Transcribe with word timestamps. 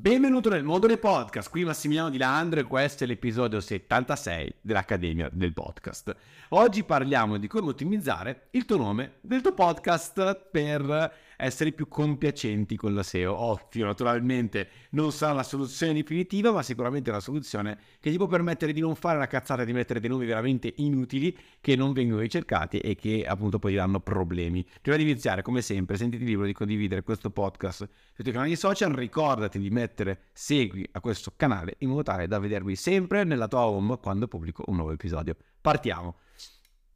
Benvenuto 0.00 0.48
nel 0.48 0.62
mondo 0.62 0.86
dei 0.86 0.96
podcast, 0.96 1.50
qui 1.50 1.64
Massimiliano 1.64 2.08
Di 2.08 2.18
Landro 2.18 2.60
e 2.60 2.62
questo 2.62 3.02
è 3.02 3.06
l'episodio 3.08 3.58
76 3.58 4.54
dell'Accademia 4.60 5.28
del 5.32 5.52
Podcast. 5.52 6.14
Oggi 6.50 6.84
parliamo 6.84 7.36
di 7.36 7.48
come 7.48 7.70
ottimizzare 7.70 8.46
il 8.52 8.64
tuo 8.64 8.76
nome 8.76 9.14
del 9.22 9.40
tuo 9.40 9.54
podcast 9.54 10.40
per 10.52 11.12
essere 11.38 11.72
più 11.72 11.86
compiacenti 11.86 12.76
con 12.76 12.94
la 12.94 13.02
SEO. 13.02 13.34
Ovvio, 13.34 13.86
naturalmente 13.86 14.68
non 14.90 15.12
sarà 15.12 15.32
la 15.32 15.42
soluzione 15.42 15.94
definitiva, 15.94 16.50
ma 16.50 16.62
sicuramente 16.62 17.10
è 17.10 17.12
una 17.12 17.22
soluzione 17.22 17.78
che 18.00 18.10
ti 18.10 18.16
può 18.16 18.26
permettere 18.26 18.72
di 18.72 18.80
non 18.80 18.96
fare 18.96 19.18
la 19.18 19.28
cazzata 19.28 19.64
di 19.64 19.72
mettere 19.72 20.00
dei 20.00 20.10
nomi 20.10 20.26
veramente 20.26 20.72
inutili 20.78 21.36
che 21.60 21.76
non 21.76 21.92
vengono 21.92 22.20
ricercati 22.20 22.78
e 22.78 22.96
che 22.96 23.24
appunto 23.26 23.58
poi 23.58 23.74
danno 23.74 24.00
problemi. 24.00 24.66
Prima 24.82 24.96
di 24.96 25.04
iniziare, 25.04 25.42
come 25.42 25.62
sempre, 25.62 25.96
sentiti 25.96 26.24
libero 26.24 26.46
di 26.46 26.52
condividere 26.52 27.02
questo 27.02 27.30
podcast 27.30 27.88
sui 28.14 28.24
tuoi 28.24 28.34
canali 28.34 28.56
social, 28.56 28.92
ricordati 28.92 29.60
di 29.60 29.70
mettere 29.70 30.24
segui 30.32 30.86
a 30.92 31.00
questo 31.00 31.32
canale 31.36 31.76
in 31.78 31.90
modo 31.90 32.02
tale 32.02 32.26
da 32.26 32.38
vedervi 32.40 32.74
sempre 32.74 33.22
nella 33.22 33.46
tua 33.46 33.66
home 33.66 33.98
quando 33.98 34.26
pubblico 34.26 34.64
un 34.66 34.76
nuovo 34.76 34.90
episodio. 34.90 35.36
Partiamo! 35.60 36.16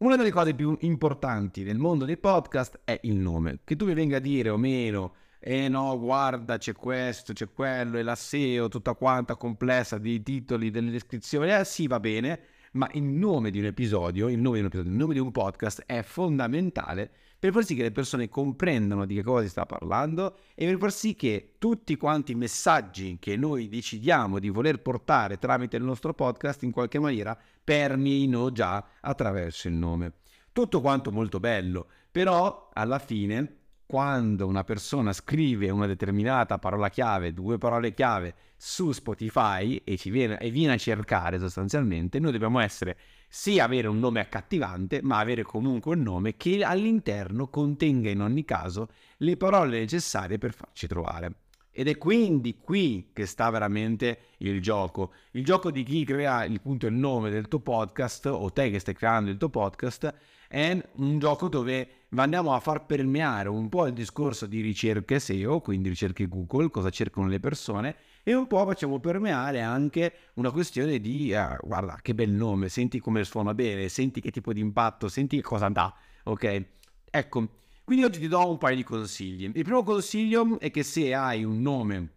Una 0.03 0.17
delle 0.17 0.33
cose 0.33 0.53
più 0.53 0.77
importanti 0.81 1.63
nel 1.63 1.79
mondo 1.79 2.05
dei 2.05 2.17
podcast 2.17 2.81
è 2.83 2.99
il 3.03 3.15
nome. 3.15 3.61
Che 3.63 3.77
tu 3.77 3.87
mi 3.87 3.95
venga 3.95 4.17
a 4.17 4.21
dire 4.21 4.49
o 4.49 4.57
meno, 4.57 5.15
eh 5.39 5.69
no, 5.69 5.97
guarda, 5.97 6.59
c'è 6.59 6.73
questo, 6.73 7.33
c'è 7.33 7.49
quello, 7.53 7.97
è 7.99 8.03
la 8.03 8.17
SEO 8.17 8.67
tutta 8.67 8.95
quanta 8.95 9.37
complessa 9.37 9.99
di 9.99 10.21
titoli, 10.21 10.73
delle 10.73 10.91
descrizioni, 10.91 11.55
eh 11.55 11.65
sì, 11.65 11.87
va 11.87 12.01
bene, 12.01 12.41
ma 12.73 12.89
il 12.95 13.05
nome 13.05 13.53
di 13.53 13.61
un 13.61 13.67
episodio, 13.67 14.29
il 14.29 14.41
nome 14.41 14.57
di 14.57 14.63
un 14.63 14.67
episodio, 14.67 14.91
il 14.91 14.99
nome 14.99 15.15
di 15.15 15.21
un 15.21 15.31
podcast 15.31 15.85
è 15.87 16.03
fondamentale 16.03 17.13
per 17.43 17.51
far 17.51 17.65
sì 17.65 17.75
che 17.75 17.83
le 17.83 17.91
persone 17.91 18.29
comprendano 18.29 19.05
di 19.05 19.17
che 19.17 19.25
cosa 19.25 19.43
si 19.43 19.49
sta 19.49 19.67
parlando 19.67 20.37
e 20.55 20.65
per 20.65 20.79
far 20.79 20.93
sì 20.93 21.17
che 21.17 21.55
tutti 21.59 21.97
quanti 21.97 22.31
i 22.31 22.37
messaggi 22.37 23.17
che 23.19 23.37
noi 23.37 23.69
decidiamo 23.69 24.39
di 24.39 24.49
voler 24.49 24.81
portare 24.81 25.39
tramite 25.39 25.77
il 25.77 25.83
nostro 25.83 26.15
podcast 26.15 26.63
in 26.63 26.71
qualche 26.71 27.01
maniera 27.01 27.37
permeino 27.65 28.53
già 28.53 28.87
attraverso 29.01 29.67
il 29.67 29.75
nome. 29.75 30.13
Tutto 30.53 30.81
quanto 30.81 31.11
molto 31.11 31.41
bello, 31.41 31.89
però 32.13 32.71
alla 32.73 33.01
fine 33.01 33.57
quando 33.87 34.47
una 34.47 34.63
persona 34.63 35.13
scrive 35.13 35.69
una 35.69 35.89
determinata 35.89 36.59
parola 36.59 36.91
chiave, 36.91 37.35
due 37.35 37.59
parole 37.59 37.93
chiave 37.93 38.35
su 38.57 38.93
Spotify 38.93 39.83
e, 39.83 39.99
viene, 40.05 40.39
e 40.39 40.49
viene 40.51 40.75
a 40.75 40.79
cercare 40.79 41.41
sostanzialmente, 41.41 42.21
noi 42.21 42.31
dobbiamo 42.31 42.61
essere 42.61 42.97
sì 43.35 43.59
avere 43.59 43.89
un 43.89 43.99
nome 43.99 44.21
accattivante, 44.21 45.01
ma 45.01 45.19
avere 45.19 45.43
comunque 45.43 45.95
un 45.95 46.03
nome 46.03 46.37
che 46.37 46.63
all'interno 46.63 47.49
contenga 47.49 48.11
in 48.11 48.21
ogni 48.21 48.45
caso 48.45 48.91
le 49.17 49.39
parole 49.39 49.79
necessarie 49.79 50.37
per 50.37 50.53
farci 50.53 50.87
trovare. 50.87 51.42
Ed 51.73 51.89
è 51.89 51.97
quindi 51.97 52.59
qui 52.61 53.11
che 53.15 53.25
sta 53.25 53.49
veramente 53.49 54.19
il 54.39 54.61
gioco. 54.61 55.13
Il 55.33 55.45
gioco 55.45 55.71
di 55.71 55.83
chi 55.83 56.05
crea 56.05 56.45
il 56.45 56.61
punto 56.61 56.87
il 56.87 56.93
nome 56.93 57.31
del 57.31 57.49
tuo 57.49 57.61
podcast 57.61 58.27
o 58.27 58.53
te 58.53 58.71
che 58.71 58.79
stai 58.79 58.95
creando 58.95 59.31
il 59.31 59.39
tuo 59.39 59.49
podcast 59.49 60.15
è 60.49 60.79
un 60.97 61.19
gioco 61.19 61.49
dove 61.49 61.89
andiamo 62.15 62.53
a 62.53 62.61
far 62.61 62.85
permeare 62.85 63.49
un 63.49 63.71
po' 63.71 63.87
il 63.87 63.95
discorso 63.95 64.45
di 64.45 64.61
ricerche 64.61 65.19
SEO, 65.19 65.61
quindi 65.61 65.89
ricerche 65.89 66.29
Google, 66.29 66.69
cosa 66.69 66.91
cercano 66.91 67.27
le 67.27 67.41
persone, 67.41 67.97
e 68.23 68.35
un 68.35 68.47
po' 68.47 68.63
facciamo 68.67 69.01
permeare 69.01 69.63
anche 69.63 70.13
una 70.35 70.51
questione 70.51 71.01
di 71.01 71.33
eh, 71.33 71.57
guarda 71.63 71.99
che 72.03 72.15
bel 72.15 72.29
nome, 72.29 72.69
senti 72.69 72.99
come 72.99 73.25
suona 73.25 73.55
bene, 73.55 73.89
senti 73.89 74.21
che 74.21 74.31
tipo 74.31 74.53
di 74.53 74.61
impatto, 74.61 75.09
senti 75.09 75.37
che 75.37 75.43
cosa 75.43 75.71
dà, 75.71 75.91
ok? 76.25 76.65
Ecco, 77.11 77.49
quindi 77.85 78.05
oggi 78.05 78.21
ti 78.21 78.29
do 78.29 78.49
un 78.49 78.59
paio 78.59 78.77
di 78.77 78.85
consigli. 78.85 79.51
Il 79.53 79.65
primo 79.65 79.83
consiglio 79.83 80.59
è 80.61 80.71
che 80.71 80.83
se 80.83 81.15
hai 81.15 81.45
un 81.45 81.61
nome 81.61 82.13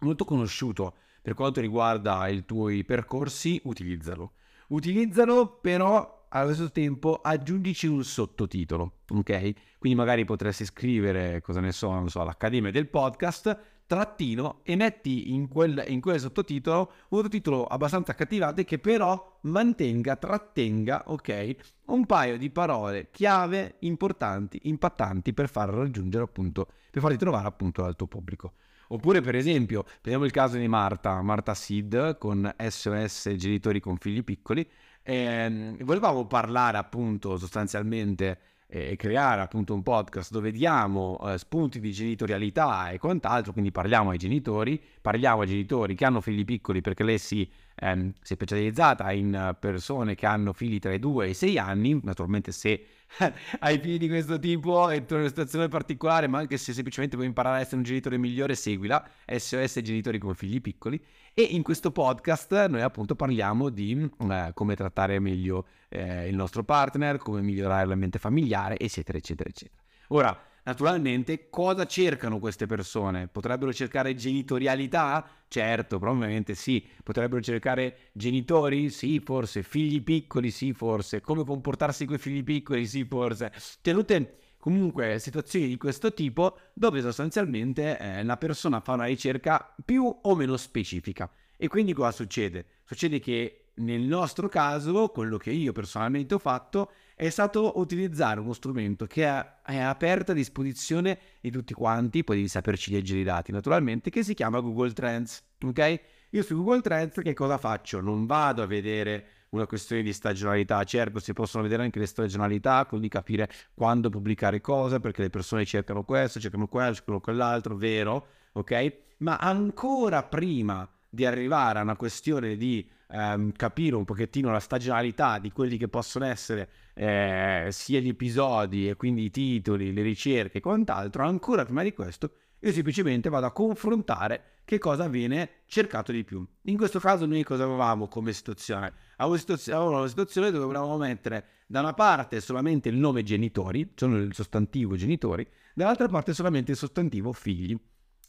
molto 0.00 0.24
conosciuto 0.24 0.94
per 1.22 1.34
quanto 1.34 1.60
riguarda 1.60 2.26
i 2.28 2.44
tuoi 2.44 2.84
percorsi, 2.84 3.60
utilizzalo. 3.64 4.32
Utilizzalo 4.68 5.58
però 5.60 6.26
allo 6.28 6.52
stesso 6.52 6.70
tempo 6.70 7.20
aggiungici 7.22 7.86
un 7.86 8.02
sottotitolo, 8.02 9.00
ok? 9.08 9.52
Quindi 9.78 9.98
magari 9.98 10.24
potresti 10.24 10.64
scrivere, 10.64 11.40
cosa 11.40 11.60
ne 11.60 11.72
so, 11.72 11.90
non 11.92 12.08
so, 12.08 12.22
l'Accademia 12.24 12.70
del 12.70 12.88
Podcast, 12.88 13.58
trattino, 13.86 14.60
e 14.62 14.76
metti 14.76 15.32
in 15.32 15.48
quel, 15.48 15.84
in 15.88 16.00
quel 16.00 16.18
sottotitolo 16.18 16.92
un 17.08 17.18
sottotitolo 17.18 17.64
abbastanza 17.64 18.12
accattivante 18.12 18.64
che 18.64 18.78
però 18.78 19.38
mantenga, 19.42 20.16
trattenga, 20.16 21.04
ok? 21.06 21.56
Un 21.86 22.06
paio 22.06 22.38
di 22.38 22.50
parole 22.50 23.08
chiave 23.10 23.76
importanti, 23.80 24.60
impattanti 24.64 25.32
per 25.34 25.48
far 25.48 25.68
raggiungere 25.68 26.24
appunto, 26.24 26.68
per 26.90 27.02
farti 27.02 27.18
trovare 27.18 27.46
appunto 27.46 27.82
dal 27.82 27.96
tuo 27.96 28.06
pubblico. 28.06 28.54
Oppure, 28.88 29.20
per 29.20 29.34
esempio, 29.34 29.82
prendiamo 29.82 30.24
il 30.24 30.30
caso 30.30 30.56
di 30.56 30.68
Marta, 30.68 31.20
Marta 31.22 31.54
Sid 31.54 32.18
con 32.18 32.54
SOS 32.56 33.34
Genitori 33.36 33.80
con 33.80 33.96
figli 33.96 34.22
piccoli, 34.22 34.68
e 35.02 35.76
volevamo 35.80 36.26
parlare 36.26 36.78
appunto 36.78 37.36
sostanzialmente 37.36 38.38
e 38.74 38.96
creare 38.96 39.40
appunto 39.40 39.72
un 39.72 39.84
podcast 39.84 40.32
dove 40.32 40.50
diamo 40.50 41.20
eh, 41.24 41.38
spunti 41.38 41.78
di 41.78 41.92
genitorialità 41.92 42.90
e 42.90 42.98
quant'altro, 42.98 43.52
quindi 43.52 43.70
parliamo 43.70 44.10
ai 44.10 44.18
genitori, 44.18 44.82
parliamo 45.00 45.42
ai 45.42 45.46
genitori 45.46 45.94
che 45.94 46.04
hanno 46.04 46.20
figli 46.20 46.44
piccoli 46.44 46.80
perché 46.80 47.04
lei 47.04 47.18
si, 47.18 47.48
ehm, 47.74 48.12
si 48.20 48.32
è 48.32 48.36
specializzata 48.36 49.10
in 49.12 49.56
persone 49.58 50.14
che 50.14 50.26
hanno 50.26 50.52
figli 50.52 50.78
tra 50.78 50.92
i 50.92 50.98
2 50.98 51.26
e 51.26 51.30
i 51.30 51.34
6 51.34 51.58
anni, 51.58 52.00
naturalmente 52.02 52.52
se 52.52 52.86
hai 53.60 53.78
figli 53.78 53.98
di 53.98 54.08
questo 54.08 54.38
tipo 54.38 54.90
e 54.90 55.04
tu 55.04 55.14
in 55.14 55.20
una 55.20 55.28
situazione 55.28 55.68
particolare, 55.68 56.26
ma 56.26 56.38
anche 56.38 56.56
se 56.56 56.72
semplicemente 56.72 57.16
vuoi 57.16 57.28
imparare 57.28 57.58
a 57.58 57.60
essere 57.60 57.76
un 57.76 57.82
genitore 57.82 58.18
migliore, 58.18 58.54
seguila 58.54 59.06
SOS 59.26 59.80
Genitori 59.80 60.18
con 60.18 60.34
figli 60.34 60.60
piccoli. 60.60 61.02
E 61.32 61.42
in 61.42 61.62
questo 61.62 61.90
podcast 61.90 62.66
noi 62.66 62.82
appunto 62.82 63.16
parliamo 63.16 63.68
di 63.68 64.10
eh, 64.30 64.50
come 64.54 64.76
trattare 64.76 65.18
meglio 65.18 65.66
eh, 65.88 66.28
il 66.28 66.34
nostro 66.36 66.62
partner, 66.64 67.18
come 67.18 67.40
migliorare 67.40 67.86
l'ambiente 67.86 68.18
familiare, 68.18 68.78
eccetera, 68.78 69.18
eccetera, 69.18 69.48
eccetera. 69.48 69.82
Ora, 70.08 70.38
Naturalmente, 70.66 71.50
cosa 71.50 71.84
cercano 71.84 72.38
queste 72.38 72.66
persone? 72.66 73.28
Potrebbero 73.28 73.72
cercare 73.72 74.14
genitorialità? 74.14 75.26
Certo, 75.46 75.98
probabilmente 75.98 76.54
sì. 76.54 76.86
Potrebbero 77.02 77.42
cercare 77.42 77.96
genitori? 78.12 78.88
Sì, 78.88 79.20
forse. 79.20 79.62
Figli 79.62 80.02
piccoli? 80.02 80.50
Sì, 80.50 80.72
forse. 80.72 81.20
Come 81.20 81.44
comportarsi 81.44 82.06
con 82.06 82.14
i 82.16 82.18
figli 82.18 82.42
piccoli? 82.42 82.86
Sì, 82.86 83.04
forse. 83.04 83.52
Tenute 83.82 84.38
comunque 84.58 85.18
situazioni 85.18 85.66
di 85.66 85.76
questo 85.76 86.14
tipo 86.14 86.56
dove 86.72 87.02
sostanzialmente 87.02 87.98
eh, 87.98 88.24
la 88.24 88.38
persona 88.38 88.80
fa 88.80 88.94
una 88.94 89.04
ricerca 89.04 89.74
più 89.84 90.18
o 90.22 90.34
meno 90.34 90.56
specifica. 90.56 91.30
E 91.58 91.68
quindi 91.68 91.92
cosa 91.92 92.10
succede? 92.10 92.64
Succede 92.84 93.20
che 93.20 93.63
nel 93.76 94.02
nostro 94.02 94.48
caso, 94.48 95.08
quello 95.08 95.36
che 95.36 95.50
io 95.50 95.72
personalmente 95.72 96.34
ho 96.34 96.38
fatto 96.38 96.92
è 97.16 97.28
stato 97.28 97.78
utilizzare 97.78 98.40
uno 98.40 98.52
strumento 98.52 99.06
che 99.06 99.26
è, 99.26 99.78
aperto 99.78 100.32
a 100.32 100.34
disposizione 100.34 101.18
di 101.40 101.50
tutti 101.50 101.74
quanti, 101.74 102.24
poi 102.24 102.36
devi 102.36 102.48
saperci 102.48 102.92
leggere 102.92 103.20
i 103.20 103.24
dati 103.24 103.52
naturalmente, 103.52 104.10
che 104.10 104.22
si 104.22 104.34
chiama 104.34 104.60
Google 104.60 104.92
Trends, 104.92 105.42
ok? 105.64 106.00
Io 106.30 106.42
su 106.42 106.56
Google 106.56 106.80
Trends 106.80 107.20
che 107.22 107.34
cosa 107.34 107.58
faccio? 107.58 108.00
Non 108.00 108.26
vado 108.26 108.62
a 108.62 108.66
vedere 108.66 109.26
una 109.50 109.66
questione 109.66 110.02
di 110.02 110.12
stagionalità, 110.12 110.82
cerco 110.82 111.20
si 111.20 111.32
possono 111.32 111.62
vedere 111.62 111.84
anche 111.84 112.00
le 112.00 112.06
stagionalità, 112.06 112.84
quindi 112.86 113.08
capire 113.08 113.48
quando 113.72 114.10
pubblicare 114.10 114.60
cosa, 114.60 114.98
perché 114.98 115.22
le 115.22 115.30
persone 115.30 115.64
cercano 115.64 116.02
questo, 116.02 116.40
cercano 116.40 116.66
quello, 116.66 116.94
cercano 116.94 117.20
quell'altro, 117.20 117.76
vero? 117.76 118.26
Ok? 118.52 118.96
Ma 119.18 119.36
ancora 119.36 120.24
prima 120.24 120.88
di 121.08 121.24
arrivare 121.24 121.78
a 121.78 121.82
una 121.82 121.96
questione 121.96 122.56
di 122.56 122.88
ehm, 123.10 123.52
capire 123.52 123.96
un 123.96 124.04
pochettino 124.04 124.50
la 124.50 124.60
stagionalità 124.60 125.38
di 125.38 125.50
quelli 125.52 125.76
che 125.76 125.88
possono 125.88 126.24
essere 126.26 126.68
eh, 126.94 127.68
sia 127.70 128.00
gli 128.00 128.08
episodi 128.08 128.88
e 128.88 128.96
quindi 128.96 129.24
i 129.24 129.30
titoli, 129.30 129.92
le 129.92 130.02
ricerche 130.02 130.58
e 130.58 130.60
quant'altro, 130.60 131.24
ancora 131.24 131.64
prima 131.64 131.82
di 131.82 131.92
questo 131.92 132.30
io 132.64 132.72
semplicemente 132.72 133.28
vado 133.28 133.44
a 133.44 133.52
confrontare 133.52 134.60
che 134.64 134.78
cosa 134.78 135.06
viene 135.06 135.64
cercato 135.66 136.12
di 136.12 136.24
più. 136.24 136.42
In 136.62 136.78
questo 136.78 136.98
caso 136.98 137.26
noi 137.26 137.42
cosa 137.42 137.64
avevamo 137.64 138.08
come 138.08 138.32
situazione? 138.32 138.90
Avevamo 139.18 139.98
una 139.98 140.08
situazione 140.08 140.50
dove 140.50 140.64
volevamo 140.64 140.96
mettere 140.96 141.46
da 141.66 141.80
una 141.80 141.92
parte 141.92 142.40
solamente 142.40 142.88
il 142.88 142.96
nome 142.96 143.22
genitori, 143.22 143.92
cioè 143.94 144.08
il 144.08 144.32
sostantivo 144.32 144.96
genitori, 144.96 145.46
dall'altra 145.74 146.08
parte 146.08 146.32
solamente 146.32 146.70
il 146.70 146.78
sostantivo 146.78 147.32
figli. 147.32 147.78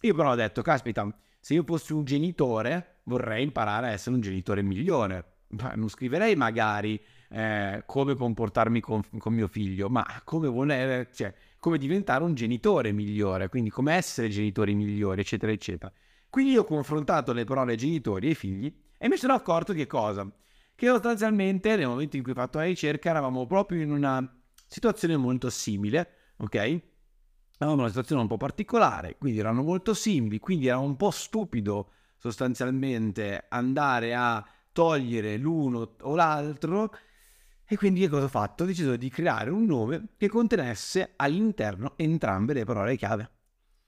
Io 0.01 0.13
però 0.13 0.31
ho 0.31 0.36
detto, 0.36 0.62
caspita, 0.62 1.07
se 1.39 1.54
io 1.54 1.63
fossi 1.63 1.94
un 1.94 2.04
genitore 2.04 2.94
vorrei 3.06 3.44
imparare 3.44 3.88
a 3.88 3.92
essere 3.92 4.16
un 4.16 4.22
genitore 4.22 4.62
migliore. 4.62 5.34
Non 5.75 5.90
scriverei 5.90 6.36
magari 6.36 7.00
eh, 7.30 7.84
come 7.86 8.16
comportarmi 8.16 8.80
con, 8.81 9.02
con, 9.18 9.34
mio 9.34 9.48
figlio, 9.48 9.90
ma 9.90 10.06
come 10.24 10.48
voler, 10.48 11.10
cioè, 11.12 11.34
come 11.60 11.78
diventare 11.78 12.24
un 12.24 12.34
genitore 12.34 12.92
migliore, 12.92 13.48
quindi 13.48 13.69
come 13.69 13.94
essere 13.94 14.30
genitori 14.30 14.75
migliori, 14.75 15.22
eccetera, 15.22 15.52
eccetera. 15.52 15.92
Quindi 16.30 16.57
ho 16.57 16.66
confrontato 16.66 17.31
le 17.31 17.46
parole 17.46 17.75
genitori 17.75 18.30
e 18.30 18.34
figli 18.34 18.74
e 18.98 19.08
mi 19.08 19.18
sono 19.18 19.34
accorto 19.34 19.72
che 19.74 19.88
cosa? 19.88 20.30
Che 20.75 20.88
sostanzialmente 20.88 21.75
nel 21.78 21.88
momento 21.88 22.18
in 22.18 22.24
cui 22.24 22.34
ho 22.34 22.36
fatto 22.36 22.58
la 22.58 22.66
ricerca 22.66 23.10
eravamo 23.10 23.46
proprio 23.46 23.81
in 23.81 23.92
una 23.92 24.42
situazione 24.68 25.16
molto 25.16 25.50
simile, 25.50 26.10
ok? 26.38 26.81
avevamo 27.58 27.81
una 27.81 27.90
situazione 27.90 28.22
un 28.22 28.28
po' 28.28 28.38
particolare, 28.38 29.16
quindi 29.18 29.40
erano 29.40 29.63
molto 29.63 29.94
simili, 29.94 30.40
quindi 30.40 30.68
era 30.68 30.78
un 30.78 30.96
po' 30.96 31.12
stupido 31.12 31.92
sostanzialmente 32.17 33.45
andare 33.50 34.13
a 34.13 34.45
togliere 34.71 35.38
l'uno 35.38 35.95
o 36.01 36.15
l'altro. 36.15 36.91
E 37.67 37.77
quindi 37.77 38.01
che 38.01 38.09
cosa 38.09 38.25
ho 38.25 38.29
fatto? 38.29 38.63
Ho 38.63 38.65
deciso 38.65 38.95
di 38.95 39.09
creare 39.09 39.50
un 39.50 39.65
nome 39.65 40.09
che 40.17 40.27
contenesse 40.27 41.13
all'interno 41.15 41.94
entrambe 41.95 42.53
le 42.53 42.63
parole 42.63 42.95
chiave. 42.95 43.31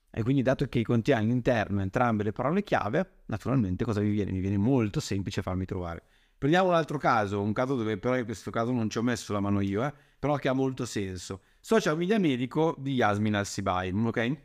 E 0.09 0.23
quindi 0.23 0.41
dato 0.41 0.65
che 0.67 0.81
contiene 0.81 1.21
all'interno 1.21 1.81
entrambe 1.81 2.23
le 2.23 2.31
parole 2.31 2.63
chiave, 2.63 3.21
naturalmente 3.25 3.83
cosa 3.83 3.99
mi 4.01 4.09
viene? 4.09 4.31
Mi 4.31 4.39
viene 4.39 4.57
molto 4.57 4.99
semplice 4.99 5.41
farmi 5.41 5.65
trovare. 5.65 6.03
Prendiamo 6.37 6.69
un 6.69 6.75
altro 6.75 6.97
caso, 6.97 7.41
un 7.41 7.53
caso 7.53 7.75
dove 7.75 7.97
però 7.97 8.15
in 8.15 8.25
questo 8.25 8.49
caso 8.49 8.71
non 8.71 8.89
ci 8.89 8.97
ho 8.97 9.01
messo 9.01 9.33
la 9.33 9.39
mano 9.39 9.59
io, 9.59 9.83
eh, 9.83 9.93
però 10.19 10.35
che 10.37 10.47
ha 10.47 10.53
molto 10.53 10.85
senso. 10.85 11.41
Social 11.59 11.97
media 11.97 12.17
medico 12.19 12.75
di 12.77 12.93
Yasmin 12.93 13.35
Al-Sibai, 13.35 13.91
ok? 13.91 14.37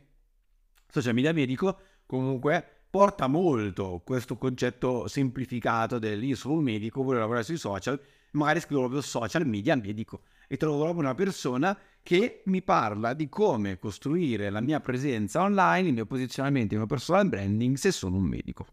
Social 0.89 1.13
media 1.13 1.33
medico 1.33 1.79
comunque 2.05 2.72
porta 2.93 3.25
molto 3.25 4.03
questo 4.05 4.37
concetto 4.37 5.07
semplificato 5.07 5.97
del 5.97 6.23
io 6.23 6.35
sono 6.35 6.53
un 6.53 6.63
medico, 6.63 7.01
voglio 7.01 7.17
lavorare 7.17 7.43
sui 7.43 7.57
social, 7.57 7.99
magari 8.33 8.59
scrivo 8.59 8.81
proprio 8.81 9.01
social 9.01 9.47
media 9.47 9.75
medico 9.75 10.25
e 10.47 10.57
trovo 10.57 10.83
proprio 10.83 10.99
una 10.99 11.15
persona 11.15 11.75
che 12.03 12.43
mi 12.45 12.61
parla 12.61 13.15
di 13.15 13.29
come 13.29 13.79
costruire 13.79 14.51
la 14.51 14.61
mia 14.61 14.79
presenza 14.79 15.41
online, 15.41 15.87
il 15.87 15.93
mio 15.95 16.05
posizionamento, 16.05 16.75
il 16.75 16.81
mio 16.81 16.87
personal 16.87 17.27
branding 17.27 17.77
se 17.77 17.91
sono 17.91 18.17
un 18.17 18.25
medico. 18.25 18.67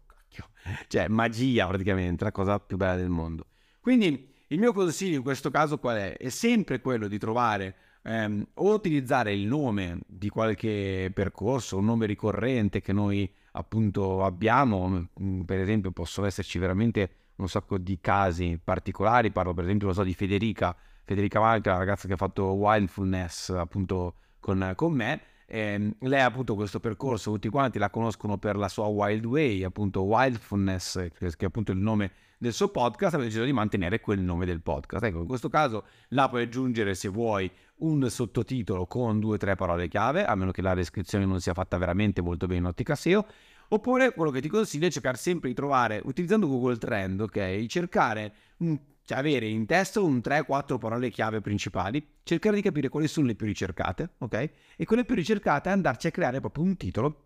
Cioè, 0.87 1.07
magia 1.07 1.65
praticamente, 1.65 2.23
la 2.23 2.31
cosa 2.31 2.59
più 2.59 2.77
bella 2.77 2.97
del 2.97 3.09
mondo. 3.09 3.47
Quindi 3.79 4.31
il 4.49 4.59
mio 4.59 4.71
consiglio 4.71 5.15
in 5.15 5.23
questo 5.23 5.49
caso 5.49 5.79
qual 5.79 5.97
è? 5.97 6.17
È 6.17 6.29
sempre 6.29 6.79
quello 6.79 7.07
di 7.07 7.17
trovare 7.17 7.75
ehm, 8.03 8.45
o 8.55 8.73
utilizzare 8.73 9.33
il 9.33 9.45
nome 9.45 9.99
di 10.07 10.29
qualche 10.29 11.11
percorso, 11.13 11.77
un 11.77 11.85
nome 11.85 12.05
ricorrente 12.05 12.81
che 12.81 12.93
noi 12.93 13.31
appunto 13.53 14.23
abbiamo, 14.23 15.07
mm, 15.21 15.41
per 15.41 15.59
esempio 15.59 15.91
possono 15.91 16.27
esserci 16.27 16.57
veramente 16.59 17.09
un 17.35 17.49
sacco 17.49 17.77
di 17.77 17.99
casi 17.99 18.59
particolari, 18.63 19.31
parlo 19.31 19.53
per 19.53 19.63
esempio, 19.63 19.93
so, 19.93 20.03
di 20.03 20.13
Federica, 20.13 20.75
Federica 21.03 21.39
Malca, 21.39 21.71
la 21.71 21.77
ragazza 21.79 22.07
che 22.07 22.13
ha 22.13 22.17
fatto 22.17 22.53
Wildfulness 22.53 23.49
appunto 23.49 24.15
con, 24.39 24.73
con 24.75 24.93
me, 24.93 25.21
eh, 25.53 25.95
lei 25.99 26.21
ha 26.21 26.25
appunto 26.25 26.55
questo 26.55 26.79
percorso, 26.79 27.31
tutti 27.31 27.49
quanti 27.49 27.77
la 27.77 27.89
conoscono 27.89 28.37
per 28.37 28.55
la 28.55 28.69
sua 28.69 28.85
Wild 28.85 29.25
Way, 29.25 29.63
appunto 29.65 30.03
Wildfulness, 30.03 31.09
che 31.09 31.35
è 31.37 31.45
appunto 31.45 31.73
il 31.73 31.77
nome 31.77 32.11
del 32.37 32.53
suo 32.53 32.69
podcast, 32.69 33.15
ha 33.15 33.17
deciso 33.17 33.43
di 33.43 33.51
mantenere 33.51 33.99
quel 33.99 34.21
nome 34.21 34.45
del 34.45 34.61
podcast. 34.61 35.03
Ecco, 35.03 35.19
in 35.19 35.27
questo 35.27 35.49
caso 35.49 35.83
la 36.09 36.29
puoi 36.29 36.43
aggiungere 36.43 36.95
se 36.95 37.09
vuoi 37.09 37.51
un 37.79 38.09
sottotitolo 38.09 38.85
con 38.85 39.19
due 39.19 39.35
o 39.35 39.37
tre 39.37 39.55
parole 39.55 39.89
chiave, 39.89 40.23
a 40.23 40.35
meno 40.35 40.51
che 40.51 40.61
la 40.61 40.73
descrizione 40.73 41.25
non 41.25 41.41
sia 41.41 41.53
fatta 41.53 41.77
veramente 41.77 42.21
molto 42.21 42.47
bene 42.47 42.59
in 42.59 42.65
ottica 42.67 42.95
SEO. 42.95 43.25
Oppure 43.73 44.13
quello 44.13 44.31
che 44.31 44.39
ti 44.39 44.47
consiglio 44.47 44.87
è 44.87 44.91
cercare 44.91 45.17
sempre 45.17 45.49
di 45.49 45.55
trovare, 45.55 46.01
utilizzando 46.03 46.47
Google 46.47 46.77
Trend, 46.77 47.19
ok? 47.19 47.65
Cercare, 47.65 48.33
un, 48.57 48.79
cioè 49.03 49.17
avere 49.17 49.47
in 49.47 49.65
testa 49.65 49.99
un 50.01 50.17
3-4 50.17 50.77
parole 50.77 51.09
chiave 51.09 51.41
principali, 51.41 52.05
cercare 52.23 52.55
di 52.55 52.61
capire 52.61 52.89
quali 52.89 53.07
sono 53.07 53.27
le 53.27 53.35
più 53.35 53.45
ricercate, 53.45 54.11
ok? 54.19 54.49
E 54.75 54.85
con 54.85 54.97
le 54.97 55.05
più 55.05 55.15
ricercate 55.15 55.69
andarci 55.69 56.07
a 56.07 56.11
creare 56.11 56.39
proprio 56.39 56.63
un 56.63 56.77
titolo 56.77 57.25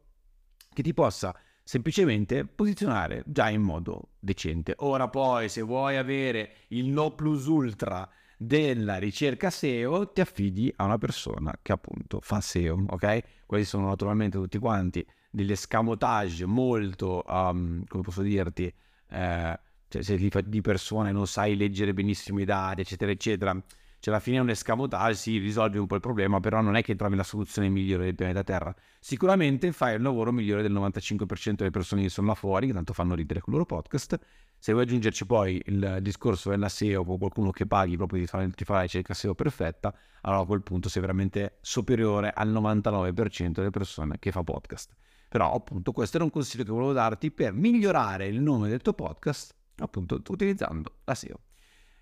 che 0.73 0.83
ti 0.83 0.93
possa 0.93 1.35
semplicemente 1.63 2.45
posizionare 2.45 3.23
già 3.25 3.49
in 3.49 3.61
modo 3.61 4.09
decente. 4.19 4.75
Ora 4.77 5.07
poi 5.09 5.49
se 5.49 5.61
vuoi 5.61 5.97
avere 5.97 6.51
il 6.69 6.87
no 6.87 7.15
plus 7.15 7.45
ultra 7.47 8.07
della 8.37 8.97
ricerca 8.97 9.49
SEO 9.49 10.11
ti 10.11 10.21
affidi 10.21 10.71
a 10.75 10.83
una 10.83 10.97
persona 10.97 11.57
che 11.61 11.71
appunto 11.71 12.19
fa 12.21 12.41
SEO, 12.41 12.85
ok? 12.87 13.23
Questi 13.45 13.67
sono 13.67 13.87
naturalmente 13.87 14.37
tutti 14.37 14.57
quanti 14.59 15.05
degli 15.29 15.51
escamotage 15.51 16.45
molto, 16.45 17.23
um, 17.27 17.83
come 17.87 18.03
posso 18.03 18.21
dirti, 18.21 18.71
eh, 19.09 19.59
cioè 20.01 20.17
se 20.19 20.43
di 20.45 20.61
persone 20.61 21.11
non 21.11 21.27
sai 21.27 21.55
leggere 21.55 21.93
benissimo 21.93 22.39
i 22.41 22.45
dati, 22.45 22.81
eccetera, 22.81 23.11
eccetera, 23.11 23.53
cioè 23.99 24.13
alla 24.13 24.21
fine 24.21 24.37
è 24.37 24.39
un 24.39 24.49
escamotage, 24.49 25.15
si 25.15 25.37
risolve 25.37 25.79
un 25.79 25.87
po' 25.87 25.95
il 25.95 26.01
problema, 26.01 26.39
però 26.39 26.61
non 26.61 26.75
è 26.75 26.83
che 26.83 26.95
trovi 26.95 27.15
la 27.15 27.23
soluzione 27.23 27.69
migliore 27.69 28.05
del 28.05 28.15
pianeta 28.15 28.43
Terra. 28.43 28.75
Sicuramente 28.99 29.71
fai 29.71 29.95
il 29.95 30.01
lavoro 30.01 30.31
migliore 30.31 30.61
del 30.61 30.73
95% 30.73 31.55
delle 31.55 31.71
persone 31.71 32.01
che 32.03 32.09
sono 32.09 32.27
là 32.27 32.35
fuori, 32.35 32.67
che 32.67 32.73
tanto 32.73 32.93
fanno 32.93 33.15
ridere 33.15 33.39
con 33.39 33.53
il 33.53 33.59
loro 33.59 33.65
podcast. 33.65 34.19
Se 34.57 34.73
vuoi 34.73 34.83
aggiungerci 34.83 35.25
poi 35.25 35.61
il 35.65 35.99
discorso 36.01 36.49
della 36.49 36.69
SEO 36.69 37.03
o 37.03 37.17
qualcuno 37.17 37.51
che 37.51 37.65
paghi 37.65 37.95
proprio 37.97 38.19
di 38.19 38.27
fare, 38.27 38.49
ti 38.51 38.63
fa 38.63 38.75
la 38.75 38.81
ricerca 38.81 39.13
SEO 39.13 39.33
perfetta, 39.33 39.95
allora 40.21 40.41
a 40.41 40.45
quel 40.45 40.61
punto 40.61 40.89
sei 40.89 41.01
veramente 41.01 41.57
superiore 41.61 42.31
al 42.31 42.51
99% 42.51 43.51
delle 43.51 43.69
persone 43.69 44.17
che 44.19 44.31
fa 44.31 44.43
podcast. 44.43 44.93
Però 45.29 45.53
appunto 45.53 45.91
questo 45.91 46.17
era 46.17 46.25
un 46.25 46.31
consiglio 46.31 46.63
che 46.63 46.71
volevo 46.71 46.93
darti 46.93 47.31
per 47.31 47.53
migliorare 47.53 48.27
il 48.27 48.39
nome 48.39 48.69
del 48.69 48.81
tuo 48.81 48.93
podcast, 48.93 49.55
appunto 49.77 50.21
utilizzando 50.27 50.99
la 51.03 51.15
SEO. 51.15 51.39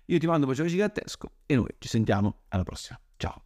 Io 0.06 0.18
ti 0.18 0.26
mando 0.26 0.46
un 0.46 0.52
bacio 0.52 0.66
gigantesco 0.66 1.30
e 1.46 1.54
noi 1.54 1.74
ci 1.78 1.88
sentiamo 1.88 2.42
alla 2.48 2.62
prossima. 2.62 3.00
Ciao. 3.16 3.43